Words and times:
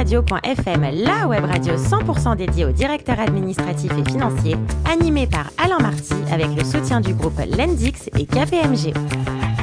la 0.00 1.26
web 1.28 1.44
radio 1.44 1.74
100% 1.74 2.36
dédiée 2.36 2.64
aux 2.64 2.72
directeurs 2.72 3.20
administratifs 3.20 3.92
et 3.92 4.10
financiers, 4.10 4.56
animée 4.90 5.26
par 5.26 5.50
Alain 5.58 5.78
Marty 5.78 6.14
avec 6.32 6.48
le 6.56 6.64
soutien 6.64 7.02
du 7.02 7.12
groupe 7.12 7.38
Lendix 7.58 8.08
et 8.18 8.24
KPMG. 8.24 8.94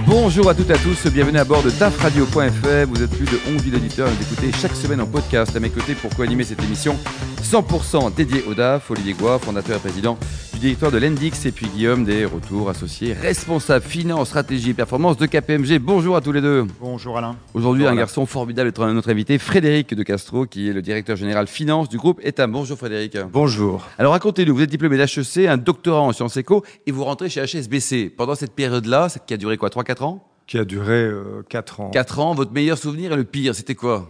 Bonjour 0.05 0.47
à 0.49 0.53
toutes 0.53 0.69
et 0.69 0.73
à 0.73 0.77
tous, 0.77 1.07
bienvenue 1.07 1.39
à 1.39 1.43
bord 1.43 1.63
de 1.63 1.71
tafradio.fm. 1.71 2.89
Vous 2.89 3.01
êtes 3.01 3.09
plus 3.09 3.25
de 3.25 3.39
11 3.55 3.63
000 3.63 3.77
auditeurs 3.77 4.07
à 4.07 4.11
nous 4.11 4.21
écouter 4.21 4.51
chaque 4.51 4.75
semaine 4.75 5.01
en 5.01 5.07
podcast. 5.07 5.55
À 5.55 5.59
mes 5.59 5.69
côtés 5.69 5.95
pour 5.95 6.15
co-animer 6.15 6.43
cette 6.43 6.63
émission 6.63 6.95
100% 7.41 8.13
dédiée 8.13 8.43
au 8.47 8.53
DAF, 8.53 8.91
Olivier 8.91 9.13
Goua, 9.13 9.39
fondateur 9.39 9.77
et 9.77 9.79
président 9.79 10.19
du 10.57 10.61
directeur 10.61 10.91
de 10.91 10.97
l'Endix, 10.97 11.45
et 11.45 11.51
puis 11.51 11.67
Guillaume 11.67 12.03
des 12.03 12.25
retours 12.25 12.67
associés, 12.67 13.13
responsable 13.13 13.85
finance, 13.85 14.29
stratégie 14.29 14.71
et 14.71 14.73
performance 14.73 15.15
de 15.17 15.27
KPMG. 15.27 15.77
Bonjour 15.77 16.15
à 16.15 16.21
tous 16.21 16.31
les 16.31 16.41
deux. 16.41 16.65
Bonjour 16.79 17.15
Alain. 17.15 17.35
Aujourd'hui, 17.53 17.85
un 17.85 17.95
garçon 17.95 18.25
formidable 18.25 18.69
est 18.69 18.93
notre 18.93 19.11
invité, 19.11 19.37
Frédéric 19.37 19.93
de 19.93 20.01
Castro, 20.01 20.47
qui 20.47 20.67
est 20.67 20.73
le 20.73 20.81
directeur 20.81 21.15
général 21.15 21.45
finance 21.45 21.89
du 21.89 21.97
groupe 21.97 22.19
Etam. 22.23 22.51
Bonjour 22.51 22.75
Frédéric. 22.75 23.17
Bonjour. 23.31 23.85
Alors 23.99 24.13
racontez-nous, 24.13 24.55
vous 24.55 24.63
êtes 24.63 24.71
diplômé 24.71 24.97
d'HEC, 24.97 25.45
un 25.47 25.57
doctorat 25.57 26.01
en 26.01 26.11
sciences 26.11 26.37
éco, 26.37 26.63
et 26.87 26.91
vous 26.91 27.03
rentrez 27.03 27.29
chez 27.29 27.45
HSBC. 27.45 28.11
Pendant 28.17 28.33
cette 28.33 28.53
période-là, 28.53 29.09
qui 29.27 29.35
a 29.35 29.37
duré 29.37 29.57
quoi, 29.57 29.69
3-4 29.69 30.03
ans? 30.05 30.27
Qui 30.47 30.57
a 30.57 30.65
duré 30.65 31.07
4 31.49 31.81
ans. 31.81 31.89
4 31.91 32.19
ans, 32.19 32.33
votre 32.33 32.51
meilleur 32.51 32.79
souvenir 32.79 33.13
et 33.13 33.15
le 33.15 33.25
pire, 33.25 33.53
c'était 33.53 33.75
quoi? 33.75 34.09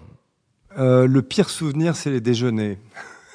Euh, 0.78 1.08
le 1.08 1.22
pire 1.22 1.50
souvenir, 1.50 1.98
c'est 1.98 2.10
les 2.10 2.22
déjeuners. 2.22 2.78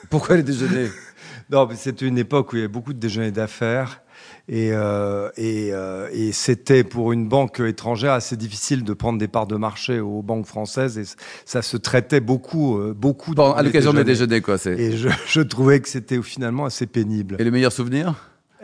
Pourquoi 0.08 0.36
les 0.36 0.42
déjeuners? 0.42 0.88
Non, 1.52 1.66
mais 1.68 1.76
c'était 1.76 2.06
une 2.06 2.16
époque 2.18 2.52
où 2.52 2.56
il 2.56 2.60
y 2.60 2.62
avait 2.62 2.68
beaucoup 2.72 2.94
de 2.94 2.98
déjeuners 2.98 3.30
d'affaires. 3.30 4.00
Et, 4.48 4.70
euh, 4.72 5.28
et, 5.36 5.68
euh, 5.72 6.08
et 6.12 6.32
c'était 6.32 6.82
pour 6.82 7.12
une 7.12 7.28
banque 7.28 7.60
étrangère 7.60 8.12
assez 8.12 8.36
difficile 8.36 8.82
de 8.84 8.92
prendre 8.94 9.18
des 9.18 9.28
parts 9.28 9.46
de 9.46 9.56
marché 9.56 10.00
aux 10.00 10.22
banques 10.22 10.46
françaises. 10.46 10.98
Et 10.98 11.04
ça 11.44 11.60
se 11.62 11.76
traitait 11.76 12.20
beaucoup, 12.20 12.78
euh, 12.78 12.94
beaucoup. 12.96 13.34
Bon, 13.34 13.52
à 13.52 13.62
l'occasion 13.62 13.92
des 13.92 14.02
déjeuners. 14.04 14.40
quoi. 14.40 14.56
Et 14.66 14.96
je, 14.96 15.08
je 15.28 15.40
trouvais 15.42 15.80
que 15.80 15.88
c'était 15.88 16.20
finalement 16.22 16.64
assez 16.64 16.86
pénible. 16.86 17.36
Et 17.38 17.44
le 17.44 17.50
meilleur 17.50 17.72
souvenir? 17.72 18.14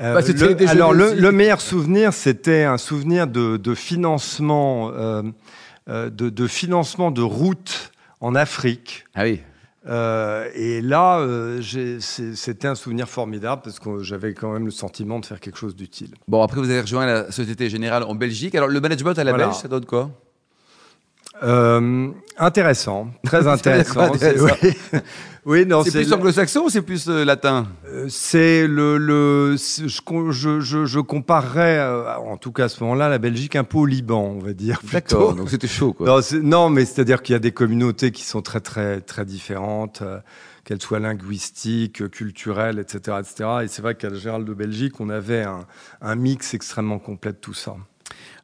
Euh, 0.00 0.14
Bah, 0.14 0.20
le- 0.26 0.68
alors 0.68 0.92
le, 0.94 1.30
meilleur 1.32 1.60
souvenir, 1.60 2.12
c'était 2.12 2.62
un 2.62 2.78
souvenir 2.78 3.26
de, 3.26 3.56
de 3.56 3.74
financement, 3.74 4.90
euh, 4.94 5.22
de, 5.88 6.08
de 6.30 6.46
financement 6.46 7.10
de 7.10 7.22
routes 7.22 7.92
en 8.20 8.34
Afrique. 8.34 9.04
Ah 9.14 9.24
oui. 9.24 9.40
Euh, 9.88 10.48
et 10.54 10.80
là, 10.80 11.18
euh, 11.20 11.60
c'était 11.60 12.68
un 12.68 12.74
souvenir 12.74 13.08
formidable 13.08 13.62
parce 13.64 13.78
que 13.78 14.02
j'avais 14.02 14.34
quand 14.34 14.52
même 14.52 14.66
le 14.66 14.70
sentiment 14.70 15.18
de 15.18 15.26
faire 15.26 15.40
quelque 15.40 15.58
chose 15.58 15.74
d'utile. 15.74 16.14
Bon, 16.26 16.42
après, 16.42 16.60
vous 16.60 16.70
avez 16.70 16.80
rejoint 16.80 17.06
la 17.06 17.30
Société 17.32 17.70
Générale 17.70 18.02
en 18.02 18.14
Belgique. 18.14 18.54
Alors, 18.54 18.68
le 18.68 18.80
management 18.80 19.18
à 19.18 19.24
la 19.24 19.32
Voilà. 19.32 19.46
Belge, 19.46 19.58
ça 19.58 19.68
donne 19.68 19.86
quoi? 19.86 20.10
Euh, 21.42 22.08
intéressant, 22.38 23.08
très 23.24 23.46
intéressant. 23.54 24.10
Oui. 24.12 24.70
Oui, 25.46 25.64
non, 25.64 25.82
C'est 25.82 25.92
plus 25.92 26.12
anglo-saxon 26.12 26.64
ou 26.64 26.68
c'est 26.68 26.82
plus 26.82 27.08
euh, 27.08 27.24
latin? 27.24 27.68
Euh, 27.86 28.04
C'est 28.10 28.66
le, 28.66 29.56
je, 29.56 30.00
com- 30.02 30.30
je, 30.30 30.60
je, 30.60 30.84
je 30.84 31.00
comparerais, 31.00 31.78
euh, 31.78 32.16
en 32.18 32.36
tout 32.36 32.52
cas 32.52 32.64
à 32.64 32.68
ce 32.68 32.82
moment-là, 32.84 33.08
la 33.08 33.16
Belgique 33.16 33.56
un 33.56 33.64
peu 33.64 33.78
au 33.78 33.86
Liban, 33.86 34.34
on 34.36 34.40
va 34.40 34.52
dire. 34.52 34.78
D'accord, 34.92 35.28
plutôt. 35.28 35.32
donc 35.40 35.48
c'était 35.48 35.66
chaud, 35.68 35.94
quoi. 35.94 36.20
Non, 36.42 36.68
mais 36.68 36.84
c'est-à-dire 36.84 37.22
qu'il 37.22 37.32
y 37.32 37.36
a 37.36 37.38
des 37.38 37.52
communautés 37.52 38.10
qui 38.10 38.24
sont 38.24 38.42
très 38.42 38.60
très 38.60 39.00
très 39.00 39.24
différentes, 39.24 40.02
qu'elles 40.64 40.82
soient 40.82 40.98
linguistiques, 41.00 42.10
culturelles, 42.10 42.78
etc., 42.78 43.16
etc. 43.20 43.48
Et 43.64 43.68
c'est 43.68 43.80
vrai 43.80 43.94
qu'à 43.94 44.10
la 44.10 44.16
Générale 44.18 44.44
de 44.44 44.52
Belgique, 44.52 45.00
on 45.00 45.08
avait 45.08 45.44
un, 45.44 45.60
un 46.02 46.14
mix 46.14 46.52
extrêmement 46.52 46.98
complet 46.98 47.32
de 47.32 47.38
tout 47.38 47.54
ça. 47.54 47.74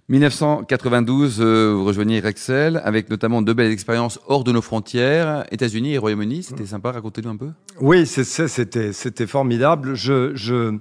1992, 0.08 1.40
euh, 1.40 1.72
vous 1.74 1.84
rejoignez 1.84 2.20
Rexel 2.20 2.80
avec 2.84 3.08
notamment 3.08 3.40
deux 3.40 3.54
belles 3.54 3.72
expériences 3.72 4.20
hors 4.28 4.44
de 4.44 4.52
nos 4.52 4.60
frontières, 4.60 5.46
États-Unis 5.50 5.94
et 5.94 5.98
Royaume-Uni. 5.98 6.42
C'était 6.42 6.66
sympa, 6.66 6.92
racontez-nous 6.92 7.30
un 7.30 7.36
peu. 7.36 7.48
Oui, 7.80 8.06
c'était 8.06 8.92
c'était 8.92 9.26
formidable. 9.26 9.94
Je 9.94 10.32
je 10.34 10.78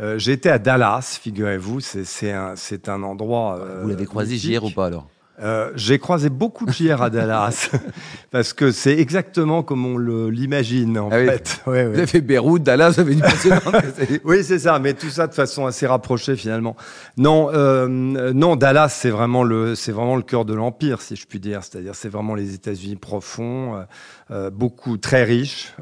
euh, 0.00 0.16
J'étais 0.18 0.48
à 0.48 0.58
Dallas, 0.58 1.18
figurez-vous. 1.20 1.80
C'est 1.80 2.32
un 2.32 2.54
c'est 2.56 2.88
un 2.88 3.02
endroit. 3.02 3.58
euh, 3.60 3.82
vous 3.82 3.88
l'avez 3.90 4.06
croisé 4.06 4.34
mythique. 4.34 4.54
JR 4.54 4.64
ou 4.64 4.70
pas 4.70 4.86
alors? 4.86 5.06
Euh, 5.42 5.72
J'ai 5.74 5.98
croisé 5.98 6.28
beaucoup 6.28 6.66
de 6.66 6.72
JR 6.72 7.02
à 7.02 7.10
Dallas 7.10 7.70
parce 8.30 8.52
que 8.52 8.70
c'est 8.70 8.96
exactement 8.98 9.62
comme 9.62 9.84
on 9.84 9.98
l'imagine 9.98 10.98
en 10.98 11.08
Ah 11.10 11.18
oui. 11.18 11.26
fait. 11.26 11.60
Ouais, 11.66 11.72
ouais. 11.72 11.86
Vous 11.88 11.98
avez 11.98 12.06
fait 12.06 12.20
Beyrouth, 12.20 12.62
Dallas, 12.62 12.90
vous 12.90 13.00
avez 13.00 13.14
une 13.14 13.20
passionnante. 13.20 13.74
Oui, 14.24 14.44
c'est 14.44 14.58
ça, 14.60 14.78
mais 14.78 14.94
tout 14.94 15.08
ça 15.10 15.26
de 15.26 15.34
façon 15.34 15.66
assez 15.66 15.86
rapprochée 15.86 16.36
finalement. 16.36 16.76
Non, 17.16 17.50
euh, 17.52 17.86
non, 17.88 18.56
Dallas, 18.56 18.90
c'est 18.90 19.10
vraiment 19.10 19.42
le, 19.42 19.74
c'est 19.74 19.92
vraiment 19.92 20.16
le 20.16 20.22
cœur 20.22 20.44
de 20.44 20.54
l'empire, 20.54 21.00
si 21.02 21.16
je 21.16 21.26
puis 21.26 21.40
dire. 21.40 21.64
C'est-à-dire, 21.64 21.94
c'est 21.94 22.08
vraiment 22.08 22.34
les 22.34 22.54
États-Unis 22.54 22.96
profonds, 22.96 23.84
euh, 24.30 24.50
beaucoup 24.50 24.96
très 24.96 25.24
riches. 25.24 25.74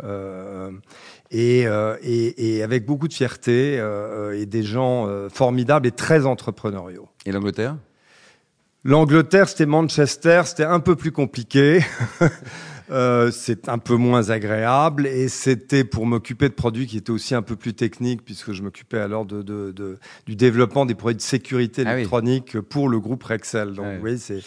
et, 1.30 1.60
et, 2.02 2.56
et 2.56 2.62
avec 2.62 2.86
beaucoup 2.86 3.08
de 3.08 3.12
fierté 3.14 3.80
et 4.34 4.46
des 4.46 4.62
gens 4.62 5.08
formidables 5.32 5.86
et 5.86 5.92
très 5.92 6.26
entrepreneuriaux. 6.26 7.08
Et 7.26 7.32
l'Angleterre? 7.32 7.76
L'Angleterre, 8.82 9.46
c'était 9.48 9.66
Manchester, 9.66 10.42
c'était 10.46 10.64
un 10.64 10.80
peu 10.80 10.96
plus 10.96 11.12
compliqué. 11.12 11.84
Euh, 12.90 13.30
c'est 13.30 13.68
un 13.68 13.78
peu 13.78 13.94
moins 13.94 14.30
agréable 14.30 15.06
et 15.06 15.28
c'était 15.28 15.84
pour 15.84 16.06
m'occuper 16.06 16.48
de 16.48 16.54
produits 16.54 16.86
qui 16.86 16.96
étaient 16.96 17.12
aussi 17.12 17.34
un 17.36 17.42
peu 17.42 17.54
plus 17.54 17.72
techniques 17.72 18.24
puisque 18.24 18.52
je 18.52 18.62
m'occupais 18.62 18.98
alors 18.98 19.24
de, 19.26 19.42
de, 19.42 19.70
de- 19.70 19.98
du 20.26 20.34
développement 20.34 20.86
des 20.86 20.96
produits 20.96 21.16
de 21.16 21.22
sécurité 21.22 21.82
Ah 21.86 21.90
oui. 21.90 21.94
électronique 21.98 22.58
pour 22.60 22.88
le 22.88 22.98
groupe 22.98 23.22
Rexel. 23.22 23.74
Donc 23.74 23.84
Ah 23.88 23.92
oui. 24.02 24.12
oui, 24.14 24.18
c'est 24.18 24.40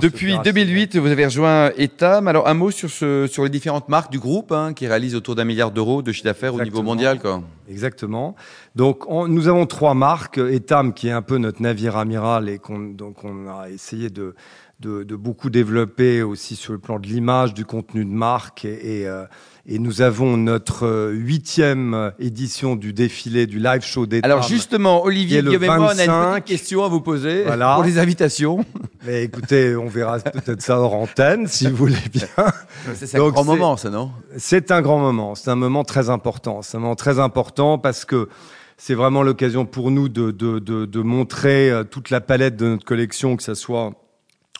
Depuis 0.00 0.32
opérationnelle. 0.34 0.42
2008, 0.66 0.96
vous 0.96 1.06
avez 1.08 1.24
rejoint 1.24 1.70
Etam. 1.78 2.28
Alors, 2.28 2.46
un 2.46 2.54
mot 2.54 2.70
sur, 2.70 2.90
ce, 2.90 3.26
sur 3.26 3.42
les 3.44 3.50
différentes 3.50 3.88
marques 3.88 4.12
du 4.12 4.18
groupe 4.18 4.52
hein, 4.52 4.74
qui 4.74 4.86
réalisent 4.86 5.14
autour 5.16 5.34
d'un 5.34 5.44
milliard 5.44 5.70
d'euros 5.70 6.02
de 6.02 6.12
chiffre 6.12 6.24
d'affaires 6.26 6.54
au 6.54 6.62
niveau 6.62 6.82
mondial. 6.82 7.18
Quoi. 7.20 7.42
Exactement. 7.70 8.36
Donc, 8.76 9.08
on- 9.10 9.28
nous 9.28 9.48
avons 9.48 9.64
trois 9.66 9.94
marques. 9.94 10.36
Etam, 10.38 10.92
qui 10.92 11.08
est 11.08 11.12
un 11.12 11.22
peu 11.22 11.38
notre 11.38 11.62
navire 11.62 11.96
amiral 11.96 12.48
et 12.48 12.58
qu'on 12.58 12.78
donc 12.80 13.24
on 13.24 13.48
a 13.48 13.70
essayé 13.70 14.10
de, 14.10 14.34
de, 14.82 15.04
de 15.04 15.16
beaucoup 15.16 15.48
développer 15.48 16.22
aussi 16.22 16.56
sur 16.56 16.72
le 16.72 16.78
plan 16.78 16.98
de 16.98 17.06
l'image, 17.06 17.54
du 17.54 17.64
contenu 17.64 18.04
de 18.04 18.10
marque. 18.10 18.64
Et, 18.64 19.02
et, 19.02 19.06
euh, 19.08 19.24
et 19.64 19.78
nous 19.78 20.02
avons 20.02 20.36
notre 20.36 20.86
euh, 20.86 21.12
huitième 21.12 22.12
édition 22.18 22.74
du 22.74 22.92
défilé, 22.92 23.46
du 23.46 23.58
live 23.60 23.82
show 23.82 24.06
d'Etam. 24.06 24.30
Alors, 24.30 24.42
justement, 24.42 25.04
Olivier, 25.04 25.40
Guillaume 25.42 25.62
et 25.62 25.66
moi, 25.66 25.78
on 25.94 25.98
a 25.98 26.04
une 26.04 26.10
25. 26.10 26.32
petite 26.34 26.44
question 26.46 26.84
à 26.84 26.88
vous 26.88 27.00
poser 27.00 27.44
Voilà. 27.44 27.76
pour 27.76 27.84
les 27.84 27.98
invitations. 27.98 28.64
Mais 29.06 29.22
écoutez, 29.24 29.76
on 29.76 29.86
verra 29.86 30.18
peut-être 30.18 30.60
ça 30.62 30.78
hors 30.78 30.94
antenne, 30.94 31.46
si 31.46 31.68
vous 31.68 31.76
voulez 31.76 31.96
bien. 32.12 32.26
C'est 32.94 33.14
un 33.14 33.18
Donc, 33.18 33.34
grand 33.34 33.44
moment, 33.44 33.76
ça, 33.76 33.88
non? 33.90 34.10
C'est 34.36 34.70
un 34.72 34.82
grand 34.82 34.98
moment, 34.98 35.34
c'est 35.36 35.50
un 35.50 35.54
moment 35.56 35.84
très 35.84 36.10
important. 36.10 36.62
C'est 36.62 36.76
un 36.76 36.80
moment 36.80 36.96
très 36.96 37.18
important 37.20 37.78
parce 37.78 38.04
que 38.04 38.28
c'est 38.76 38.94
vraiment 38.94 39.22
l'occasion 39.22 39.64
pour 39.64 39.92
nous 39.92 40.08
de, 40.08 40.32
de, 40.32 40.58
de, 40.58 40.86
de 40.86 41.00
montrer 41.02 41.70
euh, 41.70 41.84
toute 41.84 42.10
la 42.10 42.20
palette 42.20 42.56
de 42.56 42.66
notre 42.66 42.84
collection, 42.84 43.36
que 43.36 43.42
ce 43.44 43.54
soit 43.54 43.92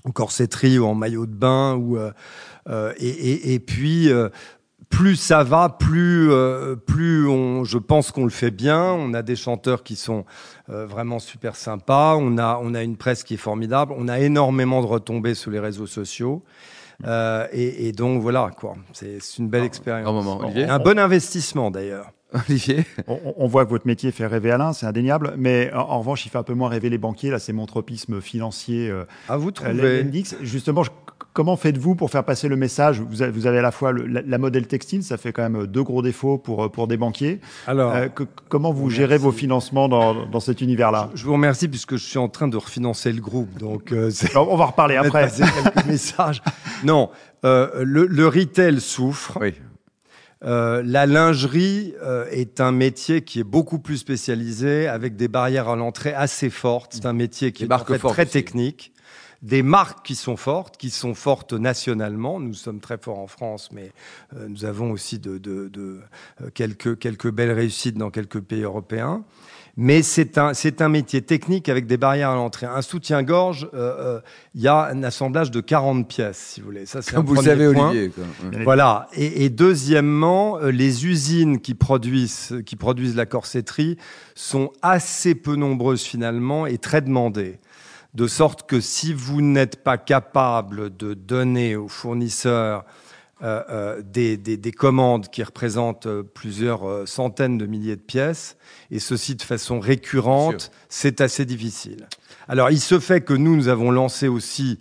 en 0.04 0.10
corsetterie 0.10 0.78
ou 0.78 0.86
en 0.86 0.94
maillot 0.94 1.26
de 1.26 1.34
bain. 1.34 1.74
Ou, 1.74 1.96
euh, 1.96 2.12
euh, 2.68 2.92
et, 2.98 3.08
et, 3.08 3.54
et 3.54 3.58
puis, 3.58 4.10
euh, 4.10 4.28
plus 4.88 5.16
ça 5.16 5.42
va, 5.42 5.68
plus, 5.68 6.30
euh, 6.30 6.76
plus 6.76 7.26
on, 7.26 7.64
je 7.64 7.78
pense 7.78 8.10
qu'on 8.10 8.24
le 8.24 8.30
fait 8.30 8.50
bien. 8.50 8.82
On 8.82 9.14
a 9.14 9.22
des 9.22 9.36
chanteurs 9.36 9.82
qui 9.82 9.96
sont 9.96 10.24
euh, 10.68 10.86
vraiment 10.86 11.18
super 11.18 11.56
sympas. 11.56 12.16
On 12.16 12.38
a, 12.38 12.60
on 12.62 12.74
a 12.74 12.82
une 12.82 12.96
presse 12.96 13.24
qui 13.24 13.34
est 13.34 13.38
formidable. 13.38 13.94
On 13.96 14.08
a 14.08 14.20
énormément 14.20 14.80
de 14.82 14.86
retombées 14.86 15.34
sur 15.34 15.50
les 15.50 15.60
réseaux 15.60 15.86
sociaux. 15.86 16.42
Euh, 17.04 17.48
et, 17.50 17.88
et 17.88 17.92
donc 17.92 18.22
voilà 18.22 18.50
quoi, 18.56 18.74
c'est 18.92 19.20
c'est 19.20 19.38
une 19.38 19.48
belle 19.48 19.64
expérience. 19.64 20.04
Grand 20.04 20.22
moment. 20.22 20.38
Olivier 20.44 20.66
un 20.66 20.78
bon 20.78 21.00
investissement 21.00 21.72
d'ailleurs. 21.72 22.12
Olivier 22.48 22.84
On, 23.06 23.18
on 23.36 23.46
voit 23.46 23.64
que 23.64 23.70
votre 23.70 23.86
métier 23.86 24.10
fait 24.12 24.26
rêver 24.26 24.50
Alain, 24.50 24.72
c'est 24.72 24.86
indéniable, 24.86 25.34
mais 25.36 25.70
en, 25.74 25.80
en 25.80 25.98
revanche, 26.00 26.24
il 26.26 26.28
fait 26.30 26.38
un 26.38 26.42
peu 26.42 26.54
moins 26.54 26.68
rêver 26.68 26.88
les 26.90 26.98
banquiers. 26.98 27.30
Là, 27.30 27.38
c'est 27.38 27.52
mon 27.52 27.66
tropisme 27.66 28.20
financier. 28.20 28.88
Euh, 28.90 29.04
À 29.28 29.36
vous 29.36 29.48
euh, 29.48 29.52
trouver. 29.52 30.02
l'Index. 30.02 30.36
Justement, 30.40 30.82
je- 30.82 30.90
comment 31.34 31.56
faites-vous 31.56 31.94
pour 31.94 32.10
faire 32.10 32.24
passer 32.24 32.48
le 32.48 32.56
message? 32.56 33.00
Vous 33.00 33.22
avez, 33.22 33.32
vous 33.32 33.46
avez 33.46 33.58
à 33.58 33.62
la 33.62 33.70
fois 33.70 33.92
le- 33.92 34.06
la, 34.06 34.22
la 34.22 34.38
modèle 34.38 34.66
textile, 34.66 35.02
ça 35.02 35.16
fait 35.16 35.32
quand 35.32 35.48
même 35.48 35.66
deux 35.66 35.82
gros 35.82 36.02
défauts 36.02 36.38
pour, 36.38 36.64
euh, 36.64 36.68
pour 36.68 36.86
des 36.88 36.96
banquiers. 36.96 37.40
Alors, 37.66 37.92
Euh, 37.94 38.08
que- 38.08 38.24
comment 38.48 38.72
vous 38.72 38.84
merci. 38.84 38.96
gérez 38.96 39.18
vos 39.18 39.32
financements 39.32 39.88
dans, 39.88 40.26
dans 40.26 40.40
cet 40.40 40.60
univers-là? 40.60 41.10
Je 41.14 41.24
vous 41.24 41.32
remercie 41.32 41.68
puisque 41.68 41.96
je 41.96 42.04
suis 42.04 42.18
en 42.18 42.28
train 42.28 42.48
de 42.48 42.56
refinancer 42.56 43.12
le 43.12 43.20
groupe, 43.20 43.58
donc 43.58 43.92
euh, 43.92 44.10
On 44.36 44.56
va 44.56 44.66
reparler 44.66 44.96
après. 44.96 45.28
quelques 45.30 45.86
messages. 45.86 46.42
Non, 46.84 47.10
euh, 47.44 47.82
le, 47.84 48.06
le 48.06 48.28
retail 48.28 48.80
souffre. 48.80 49.38
Oui. 49.40 49.54
Euh, 50.44 50.82
la 50.84 51.06
lingerie 51.06 51.94
euh, 52.02 52.26
est 52.30 52.60
un 52.60 52.72
métier 52.72 53.22
qui 53.22 53.38
est 53.40 53.44
beaucoup 53.44 53.78
plus 53.78 53.98
spécialisé, 53.98 54.88
avec 54.88 55.14
des 55.16 55.28
barrières 55.28 55.68
à 55.68 55.76
l'entrée 55.76 56.12
assez 56.14 56.50
fortes. 56.50 56.94
C'est 56.94 57.06
un 57.06 57.12
métier 57.12 57.52
qui 57.52 57.62
Des 57.66 57.68
est 57.70 57.72
en 57.72 57.84
fait 57.84 57.98
très 57.98 58.22
aussi. 58.24 58.32
technique. 58.32 58.92
Des 59.42 59.62
marques 59.64 60.06
qui 60.06 60.14
sont 60.14 60.36
fortes, 60.36 60.76
qui 60.76 60.90
sont 60.90 61.14
fortes 61.14 61.52
nationalement. 61.52 62.38
Nous 62.38 62.54
sommes 62.54 62.78
très 62.78 62.96
forts 62.96 63.18
en 63.18 63.26
France, 63.26 63.70
mais 63.72 63.90
euh, 64.36 64.46
nous 64.48 64.64
avons 64.64 64.92
aussi 64.92 65.18
de, 65.18 65.38
de- 65.38 65.68
de, 65.68 66.00
euh, 66.40 66.50
quelques, 66.54 66.96
quelques 66.98 67.28
belles 67.30 67.50
réussites 67.50 67.96
dans 67.98 68.10
quelques 68.10 68.40
pays 68.40 68.62
européens. 68.62 69.24
Mais 69.76 70.02
c'est 70.02 70.36
un, 70.36 70.52
c'est 70.52 70.82
un 70.82 70.90
métier 70.90 71.22
technique 71.22 71.70
avec 71.70 71.86
des 71.86 71.96
barrières 71.96 72.30
à 72.30 72.34
l'entrée. 72.34 72.66
Un 72.66 72.82
soutien-gorge, 72.82 73.68
euh, 73.72 74.16
euh, 74.16 74.20
il 74.54 74.60
y 74.60 74.68
a 74.68 74.84
un 74.88 75.02
assemblage 75.02 75.50
de 75.50 75.60
40 75.62 76.06
pièces, 76.06 76.36
si 76.38 76.60
vous 76.60 76.66
voulez. 76.66 76.84
Ça, 76.84 77.00
c'est 77.00 77.12
Comme 77.14 77.22
un 77.24 77.28
vous 77.28 77.34
le 77.36 77.42
savez, 77.42 77.72
point. 77.72 77.88
Olivier. 77.88 78.10
quoi. 78.10 78.24
Ouais. 78.50 78.64
Voilà. 78.64 79.08
Et, 79.14 79.44
et 79.44 79.48
deuxièmement, 79.48 80.58
euh, 80.58 80.70
les 80.70 81.06
usines 81.06 81.58
qui 81.58 81.72
produisent, 81.74 82.54
qui 82.66 82.76
produisent 82.76 83.16
la 83.16 83.24
corsetterie 83.24 83.96
sont 84.34 84.70
assez 84.82 85.34
peu 85.34 85.56
nombreuses 85.56 86.02
finalement 86.02 86.66
et 86.66 86.76
très 86.76 87.00
demandées. 87.00 87.58
De 88.12 88.26
sorte 88.26 88.68
que 88.68 88.78
si 88.78 89.14
vous 89.14 89.40
n'êtes 89.40 89.82
pas 89.82 89.96
capable 89.96 90.94
de 90.94 91.14
donner 91.14 91.76
aux 91.76 91.88
fournisseurs 91.88 92.84
euh, 93.42 93.62
euh, 93.70 94.02
des, 94.02 94.36
des- 94.36 94.56
des 94.56 94.72
commandes 94.72 95.28
qui 95.28 95.42
représentent 95.42 96.06
euh, 96.06 96.22
plusieurs 96.22 97.08
centaines 97.08 97.58
de 97.58 97.66
milliers 97.66 97.96
de 97.96 98.00
pièces, 98.00 98.56
et 98.90 98.98
ceci 98.98 99.34
de 99.34 99.42
façon 99.42 99.80
récurrente, 99.80 100.70
c'est 100.88 101.20
assez 101.20 101.44
difficile. 101.44 102.06
Alors, 102.48 102.70
il 102.70 102.80
se 102.80 102.98
fait 103.00 103.20
que 103.22 103.34
nous, 103.34 103.56
nous 103.56 103.68
avons 103.68 103.90
lancé 103.90 104.28
aussi 104.28 104.78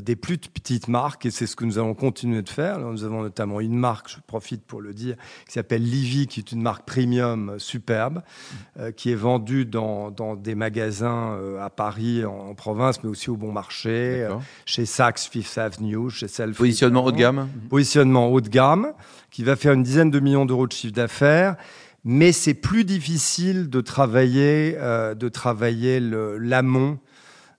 des 0.00 0.16
plus 0.16 0.38
petites 0.38 0.88
marques, 0.88 1.26
et 1.26 1.30
c'est 1.30 1.46
ce 1.46 1.54
que 1.54 1.64
nous 1.64 1.78
allons 1.78 1.94
continuer 1.94 2.40
de 2.42 2.48
faire. 2.48 2.78
Nous 2.78 3.04
avons 3.04 3.22
notamment 3.22 3.60
une 3.60 3.74
marque, 3.76 4.08
je 4.08 4.16
profite 4.26 4.62
pour 4.64 4.80
le 4.80 4.94
dire, 4.94 5.16
qui 5.46 5.52
s'appelle 5.52 5.82
Livy, 5.82 6.26
qui 6.26 6.40
est 6.40 6.52
une 6.52 6.62
marque 6.62 6.86
premium 6.86 7.50
euh, 7.50 7.58
superbe, 7.58 8.22
euh, 8.78 8.90
qui 8.92 9.10
est 9.10 9.14
vendue 9.16 9.66
dans, 9.66 10.10
dans 10.10 10.34
des 10.36 10.54
magasins 10.54 11.34
euh, 11.34 11.60
à 11.62 11.68
Paris, 11.68 12.24
en, 12.24 12.30
en 12.50 12.54
province, 12.54 13.02
mais 13.02 13.10
aussi 13.10 13.28
au 13.28 13.36
bon 13.36 13.52
marché, 13.52 14.24
euh, 14.24 14.34
chez 14.64 14.86
Saks 14.86 15.18
Fifth 15.18 15.58
Avenue, 15.58 16.08
chez 16.10 16.28
Selfridges. 16.28 16.56
Positionnement 16.58 17.04
haut 17.04 17.12
de 17.12 17.16
gamme. 17.18 17.48
Positionnement 17.68 18.28
haut 18.28 18.40
de 18.40 18.48
gamme, 18.48 18.92
qui 19.30 19.42
va 19.44 19.56
faire 19.56 19.72
une 19.74 19.82
dizaine 19.82 20.10
de 20.10 20.20
millions 20.20 20.46
d'euros 20.46 20.66
de 20.66 20.72
chiffre 20.72 20.94
d'affaires. 20.94 21.56
Mais 22.04 22.32
c'est 22.32 22.54
plus 22.54 22.84
difficile 22.84 23.70
de 23.70 23.80
travailler, 23.80 24.74
euh, 24.78 25.14
de 25.14 25.28
travailler 25.28 26.00
le- 26.00 26.36
l'amont 26.36 26.98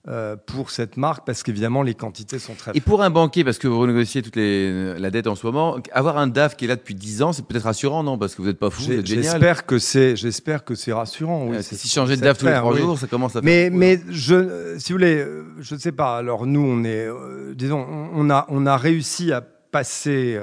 euh, 0.06 0.36
pour 0.36 0.70
cette 0.70 0.98
marque 0.98 1.24
parce 1.24 1.42
qu'évidemment 1.42 1.82
les 1.82 1.94
quantités 1.94 2.38
sont 2.38 2.54
très 2.54 2.72
Et 2.74 2.80
pour 2.82 3.02
un 3.02 3.08
banquier, 3.08 3.42
parce 3.42 3.56
que 3.58 3.66
vous 3.66 3.80
renégociez 3.80 4.20
toute 4.20 4.36
les, 4.36 4.98
la 4.98 5.10
dette 5.10 5.26
en 5.26 5.34
ce 5.34 5.46
moment, 5.46 5.78
avoir 5.92 6.18
un 6.18 6.26
DAF 6.26 6.56
qui 6.56 6.66
est 6.66 6.68
là 6.68 6.76
depuis 6.76 6.94
10 6.94 7.22
ans, 7.22 7.32
c'est 7.32 7.46
peut-être 7.46 7.62
rassurant, 7.64 8.02
non? 8.02 8.18
Parce 8.18 8.34
que 8.34 8.42
vous 8.42 8.48
n'êtes 8.48 8.58
pas 8.58 8.68
fou, 8.68 8.82
vous 8.82 8.92
êtes 8.92 9.06
génial. 9.06 9.24
J'espère 9.24 9.64
que 9.64 9.78
c'est, 9.78 10.14
j'espère 10.16 10.62
que 10.64 10.74
c'est 10.74 10.92
rassurant. 10.92 11.46
Oui, 11.46 11.56
Euh, 11.56 11.62
si 11.62 11.88
changer 11.88 12.16
de 12.16 12.20
DAF 12.20 12.36
tous 12.38 12.44
les 12.44 12.50
clair, 12.50 12.60
trois 12.60 12.74
oui. 12.74 12.80
jours, 12.80 12.98
ça 12.98 13.06
commence 13.06 13.30
à 13.36 13.40
faire 13.40 13.44
Mais, 13.44 13.70
beaucoup, 13.70 13.80
mais 13.80 14.00
je, 14.10 14.34
euh, 14.34 14.78
si 14.78 14.92
vous 14.92 14.98
voulez, 14.98 15.16
euh, 15.16 15.44
je 15.60 15.74
ne 15.74 15.80
sais 15.80 15.92
pas. 15.92 16.18
Alors 16.18 16.44
nous, 16.46 16.60
on 16.60 16.84
est, 16.84 17.06
euh, 17.06 17.54
disons, 17.54 17.86
on, 17.88 18.26
on 18.26 18.30
a, 18.30 18.44
on 18.50 18.66
a 18.66 18.76
réussi 18.76 19.32
à 19.32 19.40
passer 19.40 20.38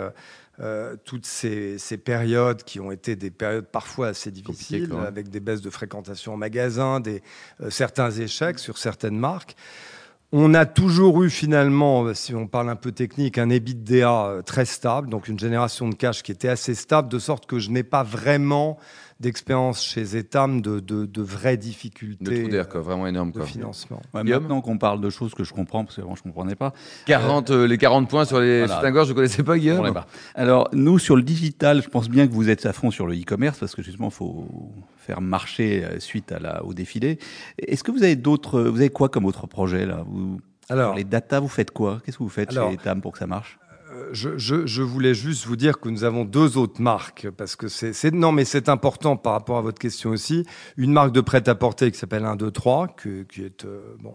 euh, 0.61 0.95
toutes 1.05 1.25
ces, 1.25 1.79
ces 1.79 1.97
périodes 1.97 2.63
qui 2.63 2.79
ont 2.79 2.91
été 2.91 3.15
des 3.15 3.31
périodes 3.31 3.65
parfois 3.65 4.09
assez 4.09 4.29
difficiles, 4.29 4.93
avec 5.07 5.29
des 5.29 5.39
baisses 5.39 5.61
de 5.61 5.71
fréquentation 5.71 6.35
en 6.35 6.37
magasin, 6.37 6.99
des 6.99 7.23
euh, 7.61 7.71
certains 7.71 8.11
échecs 8.11 8.59
sur 8.59 8.77
certaines 8.77 9.17
marques. 9.17 9.55
On 10.31 10.53
a 10.53 10.65
toujours 10.65 11.23
eu 11.23 11.29
finalement, 11.29 12.13
si 12.13 12.35
on 12.35 12.47
parle 12.47 12.69
un 12.69 12.75
peu 12.75 12.91
technique, 12.91 13.37
un 13.37 13.49
EBITDA 13.49 14.25
euh, 14.27 14.41
très 14.43 14.65
stable, 14.65 15.09
donc 15.09 15.27
une 15.27 15.39
génération 15.39 15.89
de 15.89 15.95
cash 15.95 16.21
qui 16.21 16.31
était 16.31 16.47
assez 16.47 16.75
stable, 16.75 17.09
de 17.09 17.19
sorte 17.19 17.47
que 17.47 17.57
je 17.57 17.69
n'ai 17.71 17.83
pas 17.83 18.03
vraiment 18.03 18.77
d'expérience 19.21 19.83
chez 19.83 20.17
Etam 20.17 20.61
de, 20.61 20.79
de, 20.79 21.05
de 21.05 21.21
vraies 21.21 21.55
De 21.57 21.61
difficultés 21.61 22.41
trou 22.41 22.49
d'air, 22.51 22.67
quoi, 22.67 22.81
vraiment 22.81 23.07
énorme. 23.07 23.31
de 23.31 23.37
Quoi. 23.37 23.45
financement. 23.45 24.01
Ouais, 24.13 24.23
maintenant 24.23 24.59
qu'on 24.61 24.77
parle 24.77 24.99
de 24.99 25.09
choses 25.09 25.33
que 25.33 25.43
je 25.43 25.53
comprends, 25.53 25.85
parce 25.85 25.95
que 25.95 26.01
avant 26.01 26.15
je 26.15 26.23
comprenais 26.23 26.55
pas. 26.55 26.73
40, 27.05 27.51
euh, 27.51 27.67
les 27.67 27.77
40 27.77 28.09
points 28.09 28.25
sur 28.25 28.39
les 28.39 28.59
Voilà. 28.59 28.75
soutiens-gorge, 28.75 29.07
je 29.07 29.11
ne 29.13 29.15
connaissais 29.15 29.43
pas, 29.43 29.57
Guillaume 29.57 29.93
pas. 29.93 30.07
Alors 30.35 30.67
nous 30.73 30.99
sur 30.99 31.15
le 31.15 31.21
digital, 31.21 31.81
je 31.81 31.87
pense 31.89 32.09
bien 32.09 32.27
que 32.27 32.33
vous 32.33 32.49
êtes 32.49 32.65
à 32.65 32.73
fond 32.73 32.91
sur 32.91 33.07
le 33.07 33.13
e-commerce 33.15 33.59
parce 33.59 33.75
que 33.75 33.81
justement 33.81 34.09
faut 34.09 34.47
faire 34.97 35.21
marcher 35.21 35.83
euh, 35.83 35.99
suite 35.99 36.31
à 36.31 36.39
la, 36.39 36.63
au 36.65 36.73
défilé. 36.73 37.19
Est-ce 37.59 37.83
que 37.83 37.91
vous 37.91 38.03
avez 38.03 38.15
d'autres, 38.15 38.61
vous 38.61 38.77
avez 38.79 38.89
quoi 38.89 39.09
comme 39.09 39.25
autre 39.25 39.47
projet 39.47 39.85
là? 39.85 40.03
Vous, 40.07 40.39
Alors, 40.69 40.95
les 40.95 41.03
data, 41.03 41.39
vous 41.39 41.47
faites 41.47 41.71
quoi? 41.71 42.01
Qu'est-ce 42.05 42.17
que 42.17 42.23
vous 42.23 42.29
faites 42.29 42.51
Alors, 42.51 42.69
chez 42.69 42.75
Etam 42.75 43.01
pour 43.01 43.11
que 43.13 43.19
ça 43.19 43.27
marche? 43.27 43.57
Je, 44.11 44.37
je, 44.37 44.65
je 44.65 44.81
voulais 44.81 45.13
juste 45.13 45.45
vous 45.45 45.55
dire 45.55 45.79
que 45.79 45.89
nous 45.89 46.03
avons 46.03 46.25
deux 46.25 46.57
autres 46.57 46.81
marques, 46.81 47.27
parce 47.35 47.55
que 47.55 47.67
c'est, 47.67 47.93
c'est 47.93 48.11
non, 48.11 48.31
mais 48.31 48.45
c'est 48.45 48.69
important 48.69 49.17
par 49.17 49.33
rapport 49.33 49.57
à 49.57 49.61
votre 49.61 49.79
question 49.79 50.11
aussi. 50.11 50.45
Une 50.77 50.91
marque 50.91 51.11
de 51.11 51.21
prêt-à-porter 51.21 51.91
qui 51.91 51.97
s'appelle 51.97 52.25
1, 52.25 52.35
2, 52.35 52.51
3, 52.51 52.87
que, 52.87 53.23
qui 53.23 53.43
est 53.43 53.65
euh, 53.65 53.81
bon, 53.99 54.13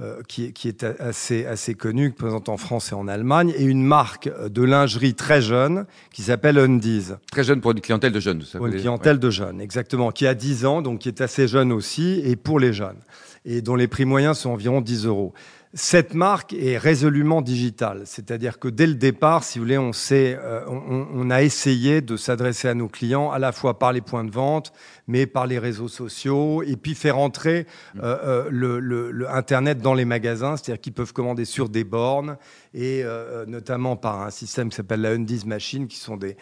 euh, 0.00 0.22
qui 0.28 0.44
est 0.46 0.52
qui 0.52 0.68
est 0.68 0.84
assez 0.84 1.46
assez 1.46 1.74
connue, 1.74 2.12
présente 2.12 2.48
en 2.48 2.56
France 2.56 2.92
et 2.92 2.94
en 2.94 3.08
Allemagne, 3.08 3.52
et 3.56 3.64
une 3.64 3.82
marque 3.82 4.30
de 4.48 4.62
lingerie 4.62 5.14
très 5.14 5.42
jeune 5.42 5.86
qui 6.12 6.22
s'appelle 6.22 6.58
Undies. 6.58 7.12
Très 7.30 7.44
jeune 7.44 7.60
pour 7.60 7.72
une 7.72 7.80
clientèle 7.80 8.12
de 8.12 8.20
jeunes. 8.20 8.42
Ça 8.42 8.58
Pour 8.58 8.66
une 8.66 8.76
clientèle 8.76 9.18
de 9.18 9.30
jeunes, 9.30 9.60
exactement, 9.60 10.10
qui 10.10 10.26
a 10.26 10.34
10 10.34 10.66
ans, 10.66 10.82
donc 10.82 11.00
qui 11.00 11.08
est 11.08 11.20
assez 11.20 11.48
jeune 11.48 11.72
aussi, 11.72 12.20
et 12.24 12.36
pour 12.36 12.58
les 12.58 12.72
jeunes, 12.72 13.00
et 13.44 13.62
dont 13.62 13.76
les 13.76 13.88
prix 13.88 14.04
moyens 14.04 14.38
sont 14.38 14.50
environ 14.50 14.80
10 14.80 15.06
euros. 15.06 15.32
Cette 15.74 16.12
marque 16.12 16.52
est 16.52 16.76
résolument 16.76 17.40
digitale, 17.40 18.02
c'est-à-dire 18.04 18.58
que 18.58 18.68
dès 18.68 18.86
le 18.86 18.92
départ, 18.92 19.42
si 19.42 19.58
vous 19.58 19.64
voulez, 19.64 19.78
euh, 19.78 20.64
on, 20.68 21.30
a 21.30 21.42
essayé 21.42 22.02
de 22.02 22.18
s'adresser 22.18 22.68
à 22.68 22.74
nos 22.74 22.88
clients 22.88 23.30
à 23.30 23.38
la 23.38 23.52
fois 23.52 23.78
par 23.78 23.94
les 23.94 24.02
points 24.02 24.24
de 24.24 24.30
vente, 24.30 24.74
mais 25.06 25.26
par 25.26 25.46
les 25.46 25.58
réseaux 25.58 25.88
sociaux, 25.88 26.62
et 26.62 26.76
puis 26.76 26.94
faire 26.94 27.18
entrer 27.18 27.66
euh, 28.02 28.48
euh, 28.50 29.74
dans 29.74 29.94
les 29.94 30.04
magasins, 30.04 30.56
c'est-à-dire 30.56 30.80
qu'ils 30.80 30.92
peuvent 30.92 31.12
commander 31.12 31.44
sur 31.44 31.68
des 31.68 31.84
bornes, 31.84 32.36
et 32.74 33.02
euh, 33.04 33.44
notamment 33.46 33.96
par 33.96 34.22
un 34.22 34.30
système 34.30 34.70
qui 34.70 34.76
s'appelle 34.76 35.00
la 35.00 35.10
Undies 35.10 35.44
Machine, 35.46 35.88
qui 35.88 35.98
sont 35.98 36.16
des, 36.16 36.36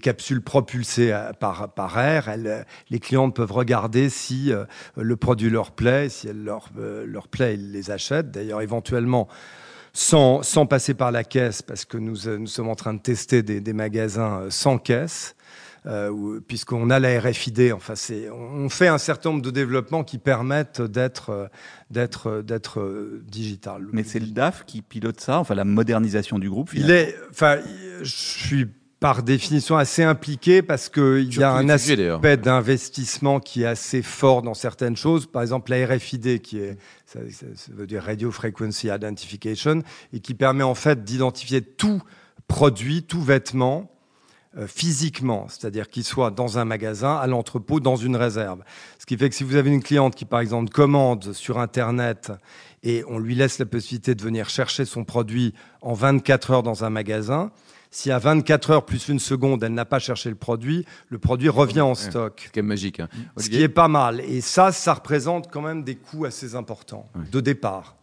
capsules 0.00 0.42
propulsées 0.42 1.16
par, 1.40 1.72
par 1.72 1.98
air. 1.98 2.30
Les 2.90 2.98
clients 3.00 3.30
peuvent 3.30 3.52
regarder 3.52 4.08
si 4.08 4.52
le 4.96 5.16
produit 5.16 5.50
leur 5.50 5.72
plaît, 5.72 6.08
si 6.08 6.28
elle 6.28 6.44
leur 6.44 7.28
plaît, 7.28 7.51
ils 7.54 7.72
les 7.72 7.90
achètent. 7.90 8.30
D'ailleurs, 8.30 8.60
éventuellement, 8.60 9.28
sans, 9.92 10.42
sans 10.42 10.66
passer 10.66 10.94
par 10.94 11.12
la 11.12 11.24
caisse, 11.24 11.62
parce 11.62 11.84
que 11.84 11.98
nous, 11.98 12.28
euh, 12.28 12.38
nous 12.38 12.46
sommes 12.46 12.68
en 12.68 12.74
train 12.74 12.94
de 12.94 13.00
tester 13.00 13.42
des, 13.42 13.60
des 13.60 13.72
magasins 13.72 14.40
euh, 14.40 14.50
sans 14.50 14.78
caisse. 14.78 15.36
Euh, 15.84 16.38
puisqu'on 16.46 16.90
a 16.90 17.00
la 17.00 17.18
RFID, 17.18 17.72
enfin 17.72 17.96
c'est, 17.96 18.30
on 18.30 18.68
fait 18.68 18.86
un 18.86 18.98
certain 18.98 19.30
nombre 19.30 19.42
de 19.42 19.50
développements 19.50 20.04
qui 20.04 20.18
permettent 20.18 20.80
d'être, 20.80 21.50
d'être, 21.90 22.40
d'être 22.40 23.20
digital. 23.26 23.88
Mais 23.92 24.04
c'est 24.04 24.20
le 24.20 24.28
DAF 24.28 24.64
qui 24.64 24.80
pilote 24.80 25.18
ça, 25.18 25.40
enfin 25.40 25.56
la 25.56 25.64
modernisation 25.64 26.38
du 26.38 26.48
groupe. 26.48 26.70
Il 26.72 26.92
est, 26.92 27.16
enfin, 27.30 27.58
je 28.00 28.04
suis 28.04 28.68
par 29.02 29.24
définition 29.24 29.76
assez 29.76 30.04
impliqué 30.04 30.62
parce 30.62 30.88
que 30.88 31.20
il 31.20 31.36
y 31.36 31.42
a 31.42 31.52
un 31.52 31.68
aspect 31.68 32.36
d'investissement 32.36 33.40
qui 33.40 33.64
est 33.64 33.66
assez 33.66 34.00
fort 34.00 34.42
dans 34.42 34.54
certaines 34.54 34.96
choses. 34.96 35.26
Par 35.26 35.42
exemple, 35.42 35.72
la 35.72 35.84
RFID, 35.86 36.40
qui 36.40 36.60
est, 36.60 36.78
ça 37.04 37.18
veut 37.72 37.88
dire 37.88 38.04
Radio 38.04 38.30
Frequency 38.30 38.86
Identification, 38.86 39.82
et 40.12 40.20
qui 40.20 40.34
permet 40.34 40.62
en 40.62 40.76
fait 40.76 41.02
d'identifier 41.02 41.62
tout 41.62 42.00
produit, 42.46 43.02
tout 43.02 43.20
vêtement, 43.20 43.90
euh, 44.56 44.66
physiquement, 44.68 45.46
c'est-à-dire 45.48 45.88
qu'il 45.88 46.04
soit 46.04 46.30
dans 46.30 46.58
un 46.58 46.64
magasin, 46.64 47.16
à 47.16 47.26
l'entrepôt, 47.26 47.80
dans 47.80 47.96
une 47.96 48.16
réserve. 48.16 48.62
Ce 48.98 49.06
qui 49.06 49.16
fait 49.16 49.30
que 49.30 49.34
si 49.34 49.44
vous 49.44 49.56
avez 49.56 49.70
une 49.70 49.82
cliente 49.82 50.14
qui, 50.14 50.26
par 50.26 50.40
exemple, 50.40 50.70
commande 50.70 51.32
sur 51.32 51.58
Internet 51.58 52.30
et 52.84 53.02
on 53.08 53.18
lui 53.18 53.34
laisse 53.34 53.58
la 53.58 53.66
possibilité 53.66 54.14
de 54.14 54.22
venir 54.22 54.48
chercher 54.48 54.84
son 54.84 55.04
produit 55.04 55.54
en 55.80 55.94
24 55.94 56.50
heures 56.50 56.62
dans 56.62 56.84
un 56.84 56.90
magasin, 56.90 57.50
si 57.92 58.10
à 58.10 58.18
24 58.18 58.70
heures 58.70 58.84
plus 58.86 59.06
une 59.08 59.18
seconde, 59.20 59.62
elle 59.62 59.74
n'a 59.74 59.84
pas 59.84 59.98
cherché 60.00 60.28
le 60.30 60.34
produit, 60.34 60.84
le 61.10 61.18
produit 61.18 61.48
revient 61.48 61.82
en 61.82 61.94
stock. 61.94 62.40
C'est 62.44 62.52
quand 62.54 62.58
même 62.62 62.66
magique. 62.66 62.98
hein. 63.00 63.08
Ce 63.36 63.48
qui 63.48 63.62
est 63.62 63.68
pas 63.68 63.86
mal. 63.88 64.20
Et 64.20 64.40
ça, 64.40 64.72
ça 64.72 64.94
représente 64.94 65.50
quand 65.52 65.60
même 65.60 65.84
des 65.84 65.94
coûts 65.96 66.24
assez 66.24 66.54
importants 66.56 67.08
de 67.30 67.40
départ. 67.40 67.96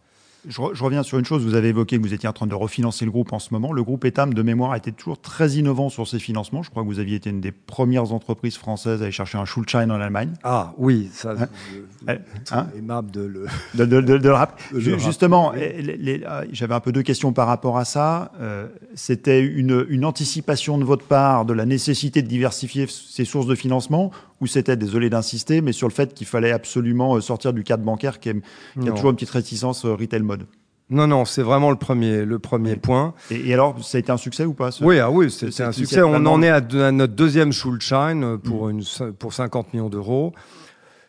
Je, 0.48 0.60
re- 0.60 0.74
je 0.74 0.82
reviens 0.82 1.02
sur 1.02 1.18
une 1.18 1.24
chose, 1.24 1.44
vous 1.44 1.54
avez 1.54 1.68
évoqué 1.68 1.98
que 1.98 2.02
vous 2.02 2.14
étiez 2.14 2.28
en 2.28 2.32
train 2.32 2.46
de 2.46 2.54
refinancer 2.54 3.04
le 3.04 3.10
groupe 3.10 3.32
en 3.32 3.38
ce 3.38 3.52
moment. 3.52 3.72
Le 3.72 3.82
groupe 3.82 4.04
Etam, 4.06 4.32
de 4.32 4.42
mémoire, 4.42 4.74
était 4.74 4.90
toujours 4.92 5.20
très 5.20 5.50
innovant 5.52 5.90
sur 5.90 6.08
ses 6.08 6.18
financements. 6.18 6.62
Je 6.62 6.70
crois 6.70 6.82
que 6.82 6.88
vous 6.88 6.98
aviez 6.98 7.16
été 7.16 7.28
une 7.30 7.40
des 7.42 7.52
premières 7.52 8.12
entreprises 8.12 8.56
françaises 8.56 9.00
à 9.02 9.04
aller 9.04 9.12
chercher 9.12 9.36
un 9.38 9.44
Schuldschein 9.44 9.90
en 9.90 10.00
Allemagne. 10.00 10.30
Ah 10.42 10.72
oui, 10.78 11.10
ça, 11.12 11.32
Hein 11.38 11.48
Eh, 12.08 12.12
hein 12.54 12.66
aimable 12.76 13.10
de 13.10 13.20
le. 13.22 13.46
de, 13.74 13.84
de, 13.84 14.00
de- 14.00 14.18
de 14.18 14.28
le 14.28 14.32
rap. 14.34 14.58
De 14.72 14.76
le 14.76 14.80
Ju- 14.80 14.90
rappeler, 14.92 15.04
Justement, 15.04 15.52
euh, 15.54 16.44
j'avais 16.52 16.74
un 16.74 16.80
peu 16.80 16.92
deux 16.92 17.02
questions 17.02 17.32
par 17.32 17.46
rapport 17.46 17.76
à 17.76 17.84
ça. 17.84 18.32
Euh, 18.40 18.66
C'était 18.94 19.44
une, 19.44 19.84
une 19.90 20.04
anticipation 20.04 20.78
de 20.78 20.84
votre 20.84 21.04
part 21.04 21.44
de 21.44 21.52
la 21.52 21.66
nécessité 21.66 22.22
de 22.22 22.28
diversifier 22.28 22.86
ses 22.88 23.24
sources 23.24 23.46
de 23.46 23.54
financement 23.54 24.10
ou 24.40 24.46
c'était, 24.46 24.76
désolé 24.76 25.10
d'insister, 25.10 25.60
mais 25.60 25.72
sur 25.72 25.86
le 25.88 25.92
fait 25.92 26.14
qu'il 26.14 26.26
fallait 26.26 26.52
absolument 26.52 27.16
euh, 27.16 27.20
sortir 27.20 27.52
du 27.52 27.62
cadre 27.64 27.84
bancaire 27.84 28.20
qui, 28.20 28.30
est- 28.30 28.40
qui 28.80 28.88
a 28.88 28.92
toujours 28.92 29.10
une 29.10 29.16
petite 29.16 29.30
réticence 29.30 29.84
euh, 29.84 29.94
retail 29.94 30.22
mode 30.22 30.46
Non, 30.88 31.06
non, 31.06 31.24
c'est 31.24 31.42
vraiment 31.42 31.70
le 31.70 31.76
premier, 31.76 32.24
le 32.24 32.38
premier 32.38 32.76
point. 32.76 33.14
et, 33.30 33.48
et 33.50 33.54
alors, 33.54 33.76
ça 33.84 33.98
a 33.98 34.00
été 34.00 34.10
un 34.10 34.16
succès 34.16 34.44
ou 34.44 34.54
pas 34.54 34.70
ce- 34.70 34.82
Oui, 34.84 34.98
ah 34.98 35.10
oui, 35.10 35.30
c'est 35.30 35.46
un 35.62 35.72
succès. 35.72 36.02
On 36.02 36.14
en 36.26 36.42
est 36.42 36.48
à, 36.48 36.60
de- 36.60 36.80
à 36.80 36.90
notre 36.92 37.14
deuxième 37.14 37.52
Schuldschein 37.52 38.22
euh, 38.22 38.36
pour, 38.38 38.68
une, 38.70 38.82
pour 39.18 39.32
50 39.34 39.72
millions 39.74 39.90
d'euros. 39.90 40.32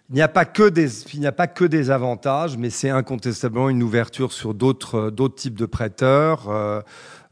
Il 0.09 0.15
n'y 0.15 0.21
a 0.21 0.27
pas 0.27 0.43
que 0.43 0.67
des, 0.67 0.89
il 1.13 1.21
n'y 1.21 1.25
a 1.27 1.31
pas 1.31 1.47
que 1.47 1.63
des 1.63 1.89
avantages, 1.89 2.57
mais 2.57 2.69
c'est 2.69 2.89
incontestablement 2.89 3.69
une 3.69 3.81
ouverture 3.81 4.33
sur 4.33 4.53
d'autres, 4.53 5.09
d'autres 5.09 5.35
types 5.35 5.57
de 5.57 5.65
prêteurs. 5.65 6.49
Euh, 6.49 6.81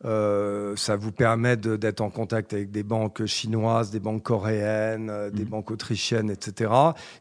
Euh, 0.05 0.75
ça 0.77 0.95
vous 0.95 1.11
permet 1.11 1.57
d'être 1.57 1.99
en 1.99 2.09
contact 2.09 2.53
avec 2.53 2.71
des 2.71 2.83
banques 2.83 3.25
chinoises, 3.25 3.91
des 3.91 3.99
banques 3.99 4.23
coréennes, 4.23 5.09
euh, 5.09 5.29
des 5.29 5.43
Mhm. 5.43 5.49
banques 5.49 5.71
autrichiennes, 5.71 6.29
etc., 6.29 6.71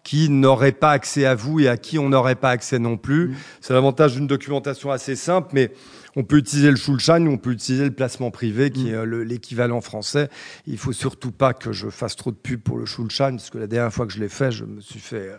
qui 0.05 0.29
n'auraient 0.31 0.71
pas 0.73 0.93
accès 0.93 1.27
à 1.27 1.35
vous 1.35 1.59
et 1.59 1.69
à 1.69 1.77
qui 1.77 1.99
on 1.99 2.09
n'aurait 2.09 2.37
pas 2.37 2.51
accès 2.51 2.79
non 2.79 2.97
plus. 2.97 3.31
Mhm. 3.31 3.35
C'est 3.61 3.73
l'avantage 3.73 4.15
d'une 4.15 4.29
documentation 4.29 4.93
assez 4.93 5.17
simple, 5.17 5.49
mais 5.55 5.73
on 6.15 6.23
peut 6.23 6.37
utiliser 6.39 6.71
le 6.71 6.77
Schuldschein 6.77 7.27
ou 7.27 7.33
on 7.33 7.37
peut 7.39 7.51
utiliser 7.53 7.85
le 7.85 7.91
placement 7.91 8.31
privé, 8.31 8.71
qui 8.71 8.91
est 8.91 8.95
euh, 8.95 9.05
le- 9.05 9.25
l'équivalent 9.25 9.81
français. 9.81 10.29
Il 10.69 10.79
faut 10.79 10.93
surtout 10.93 11.33
pas 11.33 11.55
que 11.55 11.73
je 11.73 11.89
fasse 11.91 12.15
trop 12.15 12.31
de 12.31 12.37
pub 12.37 12.61
pour 12.61 12.79
le 12.79 12.87
Schuldschein, 12.87 13.33
parce 13.33 13.51
que 13.51 13.59
la 13.59 13.67
dernière 13.67 13.93
fois 13.93 14.07
que 14.07 14.13
je 14.13 14.21
l'ai 14.21 14.29
fait, 14.29 14.53
je 14.53 14.65
me 14.65 14.81
suis 14.81 15.01
fait 15.01 15.17
euh, 15.31 15.37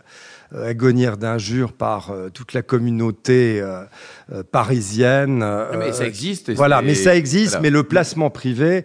agonir 0.52 1.16
d'injures 1.16 1.72
par 1.72 2.10
euh, 2.10 2.28
toute 2.30 2.52
la 2.54 2.62
communauté 2.62 3.60
euh, 3.60 3.84
euh, 4.32 4.42
parisienne. 4.42 5.42
euh, 5.42 5.76
Mais 5.78 5.92
ça 5.92 6.06
existe. 6.06 6.50
voilà, 6.52 6.78
c'est- 6.80 6.84
mais 6.86 6.94
ça 6.94 7.14
existe, 7.16 7.50
voilà. 7.52 7.62
mais 7.62 7.70
le 7.70 7.82
placement 7.84 8.30
privé 8.30 8.84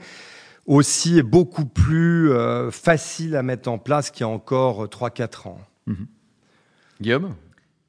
aussi 0.68 1.18
est 1.20 1.24
beaucoup 1.24 1.66
plus 1.66 2.32
euh, 2.32 2.72
facile 2.72 3.36
à 3.36 3.44
mettre 3.44 3.70
en 3.70 3.78
place 3.78 4.10
qu'il 4.12 4.22
y 4.22 4.24
a 4.24 4.30
encore 4.30 4.84
euh, 4.84 4.88
3-4 4.88 5.48
ans. 5.48 5.60
Guillaume? 7.02 7.34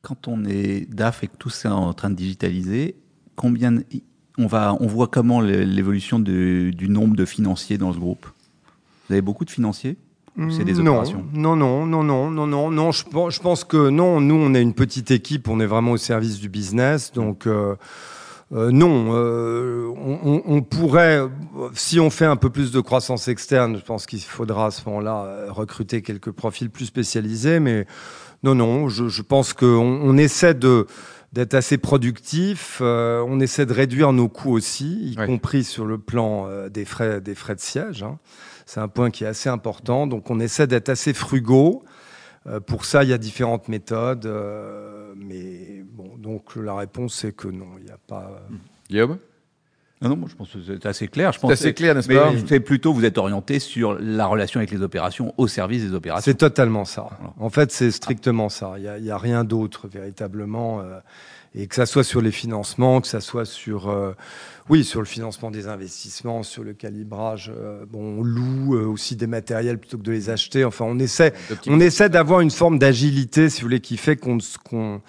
Quand 0.02 0.28
on 0.28 0.44
est 0.44 0.86
DAF 0.92 1.24
et 1.24 1.28
que 1.28 1.36
tout 1.36 1.50
ça 1.50 1.68
est 1.70 1.72
en 1.72 1.92
train 1.92 2.10
de 2.10 2.14
digitaliser, 2.16 2.96
combien 3.34 3.78
on 4.38 4.46
va, 4.46 4.76
on 4.80 4.86
voit 4.86 5.08
comment 5.08 5.40
l'évolution 5.40 6.18
du 6.18 6.86
nombre 6.88 7.16
de 7.16 7.24
financiers 7.24 7.78
dans 7.78 7.92
ce 7.92 7.98
groupe? 7.98 8.26
Vous 9.08 9.14
avez 9.14 9.22
beaucoup 9.22 9.44
de 9.44 9.50
financiers? 9.50 9.96
C'est 10.50 10.64
des 10.64 10.74
non, 10.74 10.92
opérations 10.92 11.24
Non, 11.32 11.56
non, 11.56 11.86
non, 11.86 12.02
non, 12.04 12.30
non, 12.30 12.46
non, 12.46 12.70
non. 12.70 12.92
Je, 12.92 13.04
pense- 13.04 13.34
je 13.34 13.40
pense 13.40 13.64
que 13.64 13.88
non. 13.88 14.20
Nous, 14.20 14.34
on 14.34 14.52
est 14.54 14.60
une 14.60 14.74
petite 14.74 15.10
équipe. 15.10 15.48
On 15.48 15.60
est 15.60 15.66
vraiment 15.66 15.92
au 15.92 15.96
service 15.96 16.38
du 16.38 16.50
business. 16.50 17.10
Donc, 17.12 17.46
euh, 17.46 17.74
euh, 18.52 18.70
non. 18.70 19.12
euh, 19.14 19.88
on, 20.46 20.60
pourrait, 20.62 21.22
si 21.72 21.98
on 22.00 22.10
fait 22.10 22.26
un 22.26 22.36
peu 22.36 22.50
plus 22.50 22.70
de 22.70 22.80
croissance 22.80 23.28
externe, 23.28 23.78
je 23.78 23.84
pense 23.84 24.04
qu'il 24.06 24.20
faudra 24.20 24.66
à 24.66 24.70
ce 24.70 24.82
moment-là 24.86 25.46
recruter 25.48 26.02
quelques 26.02 26.32
profils 26.32 26.68
plus 26.70 26.84
spécialisés. 26.84 27.58
Mais 27.58 27.86
non, 28.42 28.54
non. 28.54 28.88
Je, 28.90 29.08
je 29.08 29.22
pense 29.22 29.54
qu'on 29.54 29.66
on 30.02 30.16
essaie 30.18 30.54
de 30.54 30.86
d'être 31.32 31.54
assez 31.54 31.76
productif. 31.78 32.78
euh, 32.82 33.24
on 33.26 33.40
essaie 33.40 33.66
de 33.66 33.72
réduire 33.72 34.12
nos 34.12 34.28
coûts 34.28 34.52
aussi, 34.52 35.12
y 35.14 35.18
Ouais. 35.18 35.26
compris 35.26 35.64
sur 35.64 35.84
le 35.86 35.98
plan 35.98 36.46
des 36.70 36.84
frais 36.84 37.20
des 37.22 37.34
frais 37.34 37.54
de 37.54 37.60
siège. 37.60 38.02
hein. 38.02 38.18
C'est 38.66 38.80
un 38.80 38.88
point 38.88 39.10
qui 39.10 39.24
est 39.24 39.28
assez 39.28 39.48
important. 39.48 40.06
Donc, 40.06 40.28
on 40.30 40.40
essaie 40.40 40.66
d'être 40.66 40.88
assez 40.88 41.14
frugaux. 41.14 41.84
Euh, 42.46 42.60
pour 42.60 42.84
ça, 42.84 43.04
il 43.04 43.10
y 43.10 43.12
a 43.12 43.18
différentes 43.18 43.68
méthodes. 43.68 44.26
euh, 44.26 45.14
mais 45.16 45.82
bon, 45.84 46.16
donc 46.18 46.56
la 46.56 46.74
réponse, 46.74 47.14
c'est 47.14 47.32
que 47.32 47.48
non, 47.48 47.78
il 47.78 47.84
n'y 47.84 47.90
a 47.90 47.98
pas. 47.98 48.42
Guillaume? 48.88 49.18
Non, 50.02 50.10
non, 50.10 50.16
moi, 50.16 50.28
je 50.30 50.34
pense 50.36 50.50
que 50.50 50.58
c'est 50.66 50.84
assez 50.84 51.08
clair. 51.08 51.32
Je 51.32 51.38
pense 51.38 51.50
assez 51.50 51.72
clair, 51.72 51.94
n'est-ce 51.94 52.08
pas 52.08 52.32
c'est 52.46 52.60
plutôt, 52.60 52.92
vous 52.92 53.04
êtes 53.06 53.16
orienté 53.16 53.58
sur 53.58 53.96
la 53.98 54.26
relation 54.26 54.58
avec 54.60 54.70
les 54.70 54.82
opérations, 54.82 55.32
au 55.38 55.48
service 55.48 55.82
des 55.82 55.94
opérations. 55.94 56.30
C'est 56.30 56.36
totalement 56.36 56.84
ça. 56.84 57.08
Voilà. 57.18 57.32
En 57.38 57.48
fait, 57.48 57.72
c'est 57.72 57.90
strictement 57.90 58.50
ça. 58.50 58.74
Il 58.76 59.02
n'y 59.02 59.10
a, 59.10 59.18
rien 59.18 59.44
d'autre 59.44 59.88
véritablement. 59.88 60.80
euh, 60.80 60.98
et 61.58 61.68
que 61.68 61.74
ça 61.74 61.86
soit 61.86 62.04
sur 62.04 62.20
les 62.20 62.32
financements, 62.32 63.00
que 63.00 63.06
ça 63.06 63.22
soit 63.22 63.46
sur, 63.46 63.88
euh, 63.88 64.12
oui, 64.68 64.84
sur 64.84 65.00
le 65.00 65.06
financement 65.06 65.50
des 65.50 65.68
investissements, 65.68 66.42
sur 66.42 66.62
le 66.62 66.74
calibrage. 66.74 67.50
euh, 67.56 67.86
bon, 67.88 68.18
on 68.18 68.22
loue 68.22 68.76
aussi 68.76 69.16
des 69.16 69.26
matériels 69.26 69.78
plutôt 69.78 69.96
que 69.96 70.02
de 70.02 70.12
les 70.12 70.28
acheter. 70.28 70.66
Enfin, 70.66 70.84
on 70.86 70.98
essaie, 70.98 71.32
on 71.66 71.80
essaie 71.80 72.10
d'avoir 72.10 72.40
une 72.40 72.50
forme 72.50 72.78
d'agilité, 72.78 73.48
si 73.48 73.62
vous 73.62 73.68
voulez, 73.68 73.80
qui 73.80 73.96
fait 73.96 74.16
qu'on 74.16 74.36
qu'on 74.68 75.00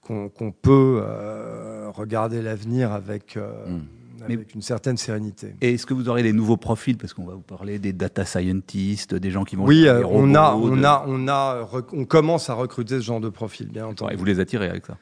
qu'on 0.00 0.28
qu'on 0.28 0.52
peut 0.52 1.02
regarder 1.92 2.42
l'avenir 2.42 2.92
avec, 2.92 3.36
euh, 3.36 3.66
Mm. 3.66 3.80
Avec 4.24 4.54
une 4.54 4.62
certaine 4.62 4.96
sérénité. 4.96 5.54
Et 5.60 5.74
est-ce 5.74 5.86
que 5.86 5.94
vous 5.94 6.08
aurez 6.08 6.22
des 6.22 6.32
nouveaux 6.32 6.56
profils? 6.56 6.96
Parce 6.96 7.14
qu'on 7.14 7.24
va 7.24 7.34
vous 7.34 7.40
parler 7.40 7.78
des 7.78 7.92
data 7.92 8.24
scientists, 8.24 9.14
des 9.14 9.30
gens 9.30 9.44
qui 9.44 9.56
vont. 9.56 9.64
Oui, 9.64 9.84
faire 9.84 9.94
euh, 9.94 9.98
des 10.00 10.04
on, 10.10 10.34
a, 10.34 10.54
on, 10.54 10.76
de- 10.76 10.84
a, 10.84 11.04
on, 11.06 11.28
a, 11.28 11.68
on 11.92 12.04
commence 12.04 12.50
à 12.50 12.54
recruter 12.54 12.96
ce 12.96 13.04
genre 13.04 13.20
de 13.20 13.28
profil, 13.28 13.68
bien 13.68 13.86
entendu. 13.86 14.12
Et 14.12 14.16
vous 14.16 14.24
les 14.24 14.40
attirez 14.40 14.68
avec 14.68 14.86
ça. 14.86 14.96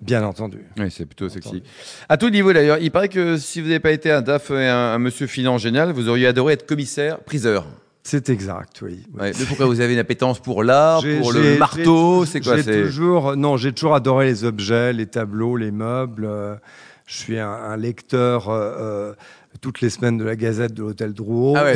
Bien 0.00 0.24
entendu. 0.24 0.58
Oui, 0.78 0.90
c'est 0.90 1.06
plutôt 1.06 1.28
sexy. 1.28 1.48
Entendu. 1.48 1.62
À 2.08 2.16
tout 2.16 2.30
niveau 2.30 2.52
d'ailleurs, 2.52 2.78
il 2.80 2.90
paraît 2.90 3.08
que 3.08 3.36
si 3.36 3.60
vous 3.60 3.68
n'avez 3.68 3.78
pas 3.80 3.92
été 3.92 4.10
un 4.10 4.20
DAF 4.20 4.50
et 4.50 4.66
un, 4.68 4.76
un 4.94 4.98
monsieur 4.98 5.26
finance 5.28 5.62
génial, 5.62 5.92
vous 5.92 6.08
auriez 6.08 6.26
adoré 6.26 6.54
être 6.54 6.66
commissaire, 6.66 7.20
priseur. 7.20 7.66
C'est 8.04 8.28
exact, 8.30 8.80
oui. 8.82 9.04
Oui. 9.14 9.20
Ouais, 9.20 9.32
mais 9.38 9.44
pourquoi 9.46 9.66
vous 9.66 9.80
avez 9.80 9.92
une 9.92 10.00
appétence 10.00 10.40
pour 10.40 10.64
l'art, 10.64 11.02
pour 11.20 11.32
le 11.32 11.56
marteau? 11.56 12.24
j'ai- 12.24 12.30
C'est 12.32 12.40
quoi 12.40 12.56
J'ai 12.56 12.62
c'est- 12.64 12.82
toujours, 12.82 13.36
non, 13.36 13.56
j'ai 13.56 13.72
toujours 13.72 13.94
adoré 13.94 14.26
les 14.26 14.42
objets, 14.42 14.92
les 14.92 15.06
tableaux, 15.06 15.56
les 15.56 15.70
meubles. 15.70 16.24
euh, 16.28 16.56
je 17.06 17.16
suis 17.16 17.38
un, 17.38 17.50
un 17.50 17.76
lecteur 17.76 18.48
euh, 18.48 18.74
euh, 18.78 19.14
toutes 19.60 19.80
les 19.80 19.90
semaines 19.90 20.18
de 20.18 20.24
la 20.24 20.36
Gazette 20.36 20.74
de 20.74 20.82
l'Hôtel 20.82 21.12
Drouot. 21.12 21.54
Ah 21.56 21.64
ouais, 21.64 21.74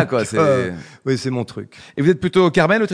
donc, 0.00 0.08
quoi. 0.08 0.24
c'est- 0.24 0.38
euh, 0.38 0.72
oui, 1.06 1.16
c'est 1.18 1.30
mon 1.30 1.44
truc. 1.44 1.76
Et 1.96 2.02
vous 2.02 2.10
êtes 2.10 2.20
plutôt 2.20 2.50
Carmel 2.50 2.82
ou 2.82 2.86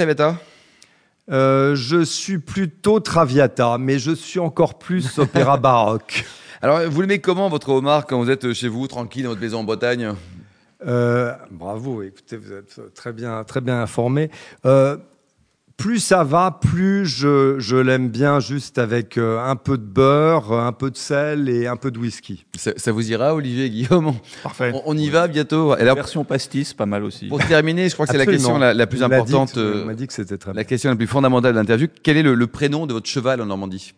Euh, 1.31 1.75
je 1.77 2.03
suis 2.03 2.39
plutôt 2.39 2.99
Traviata, 3.01 3.79
mais 3.79 3.99
je 3.99 4.13
suis 4.13 4.41
encore 4.41 4.79
plus 4.79 5.19
opéra 5.19 5.57
baroque. 5.57 6.25
Alors, 6.63 6.81
vous 6.91 7.01
l'aimez 7.01 7.21
comment 7.21 7.49
votre 7.49 7.71
homard 7.71 8.07
quand 8.07 8.19
vous 8.23 8.31
êtes 8.31 8.53
chez 8.53 8.69
vous, 8.69 8.87
tranquille, 8.87 9.23
dans 9.25 9.31
votre 9.31 9.41
maison 9.41 9.61
en 9.61 9.65
Bretagne? 9.65 10.15
Euh, 10.87 11.33
bravo, 11.51 12.03
écoutez, 12.03 12.37
vous 12.37 12.53
êtes 12.53 12.81
très 12.95 13.13
bien, 13.13 13.45
très 13.45 13.61
bien 13.61 13.81
informé. 13.83 14.31
Euh, 14.65 14.97
plus 15.81 15.99
ça 15.99 16.23
va, 16.25 16.51
plus 16.61 17.07
je, 17.07 17.57
je 17.59 17.77
l'aime 17.77 18.09
bien 18.11 18.39
juste 18.41 18.79
avec 18.79 19.17
euh, 19.19 19.39
un 19.45 19.57
peu 19.57 19.79
de 19.79 19.83
beurre, 19.83 20.53
un 20.53 20.73
peu 20.73 20.91
de 20.91 20.97
sel 20.97 21.49
et 21.49 21.67
un 21.67 21.77
peu 21.77 21.91
de 21.91 21.99
whisky. 21.99 22.45
ça, 22.57 22.73
ça 22.77 22.93
vous 22.93 23.11
ira, 23.11 23.35
Olivier 23.35 23.65
et 23.65 23.71
Guillaume? 23.71 24.13
Parfait. 24.43 24.73
on, 24.75 24.83
on 24.85 24.97
y 24.99 25.09
va 25.09 25.27
bientôt. 25.27 25.77
Et 25.77 25.85
La 25.85 25.95
version 25.95 26.25
pastis, 26.25 26.75
pas 26.75 26.87
mal 26.87 27.03
aussi. 27.05 27.27
pour 27.29 27.39
terminer, 27.45 27.89
je 27.89 27.95
crois 27.95 28.07
que 28.07 28.13
c'est 28.13 28.19
la 28.19 28.27
question 28.27 28.59
la, 28.59 28.75
la 28.75 28.87
plus 28.87 28.99
dit 28.99 29.05
importante, 29.05 29.55
que- 29.55 29.59
euh, 29.61 29.83
on 29.83 29.87
m'a 29.87 29.95
dit 29.95 30.07
que 30.07 30.13
c'était 30.13 30.37
très 30.39 30.51
la 30.51 30.55
bien. 30.55 30.65
question 30.65 30.91
la 30.91 30.97
plus 30.97 31.07
fondamentale 31.07 31.53
de 31.55 31.59
l'interview. 31.59 31.89
Quel 32.03 32.17
est 32.17 32.23
le, 32.23 32.35
le 32.35 32.47
prénom 32.47 32.87
de 32.87 32.93
votre 32.93 33.09
cheval 33.09 33.41
en 33.41 33.47
Normandie? 33.47 33.95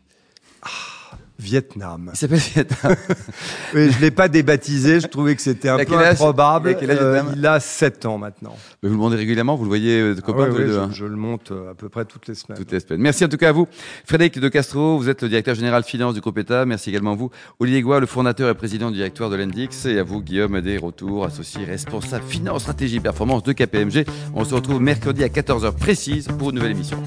Vietnam. 1.43 2.11
Il 2.15 2.17
s'appelle 2.17 2.39
Vietnam. 2.39 2.97
Oui, 3.75 3.91
je 3.91 4.01
l'ai 4.01 4.11
pas 4.11 4.29
débaptisé, 4.29 5.01
je 5.01 5.07
trouvais 5.07 5.35
que 5.35 5.41
c'était 5.43 5.69
un 5.69 5.83
peu 5.85 5.95
âge 5.97 6.13
improbable. 6.15 6.77
Il 6.83 6.91
a 6.91 6.95
Euh, 6.95 7.23
il 7.35 7.47
a 7.47 7.59
7 7.59 8.07
ans 8.07 8.19
maintenant. 8.19 8.55
Vous 8.83 8.89
le 8.89 8.95
demandez 8.95 9.17
régulièrement, 9.17 9.57
vous 9.57 9.65
le 9.65 9.69
voyez 9.69 9.99
euh, 10.01 10.15
de 10.15 10.23
Ah 10.27 10.31
ouais, 10.31 10.49
ouais, 10.49 10.59
deux. 10.59 10.73
je, 10.73 10.79
hein. 10.79 10.91
je 10.93 11.05
le 11.07 11.17
monte 11.17 11.51
euh, 11.53 11.71
à 11.71 11.75
peu 11.75 11.89
près 11.89 12.05
toutes 12.05 12.27
les 12.29 12.35
semaines. 12.35 12.59
Toutes 12.59 12.71
les 12.73 12.81
semaines. 12.81 13.01
Merci 13.01 13.25
en 13.25 13.29
tout 13.29 13.37
cas 13.39 13.49
à 13.49 13.53
vous, 13.53 13.67
Frédéric 14.05 14.39
de 14.39 14.49
Castro. 14.49 14.99
Vous 14.99 15.09
êtes 15.09 15.23
le 15.23 15.29
directeur 15.29 15.55
général 15.55 15.83
finance 15.85 16.15
du 16.15 16.21
groupe 16.21 16.39
État. 16.39 16.65
Merci 16.67 16.91
également 16.91 17.13
à 17.13 17.17
vous, 17.17 17.31
Olivier 17.59 17.81
Goua, 17.83 18.01
le 18.01 18.07
fondateur 18.07 18.49
et 18.51 18.55
président 18.55 18.91
du 18.91 18.97
directoire 18.97 19.31
de 19.31 19.37
l'Endix. 19.37 19.87
Et 19.87 19.99
à 19.99 20.03
vous, 20.03 20.21
Guillaume 20.23 20.61
des 20.61 20.77
Retours, 20.79 21.25
associé 21.25 21.65
responsable 21.65 22.25
finance, 22.29 22.63
stratégie, 22.63 23.01
performance 23.01 23.43
de 23.43 23.53
KPMG. 23.53 24.05
On 24.35 24.45
se 24.45 24.55
retrouve 24.55 24.81
mercredi 24.81 25.25
à 25.25 25.29
14h 25.29 25.73
précise 25.73 26.29
pour 26.39 26.51
une 26.51 26.57
nouvelle 26.57 26.73
émission. 26.73 27.03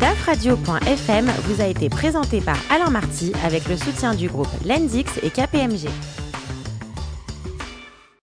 DAFradio.fm 0.00 1.30
vous 1.44 1.60
a 1.60 1.66
été 1.66 1.90
présenté 1.90 2.40
par 2.40 2.56
Alain 2.70 2.88
Marty 2.88 3.34
avec 3.44 3.68
le 3.68 3.76
soutien 3.76 4.14
du 4.14 4.28
groupe 4.28 4.48
Lendix 4.64 5.18
et 5.22 5.28
KPMG. 5.28 5.90